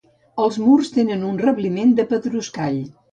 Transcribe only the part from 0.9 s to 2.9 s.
tenen un rebliment de pedruscall.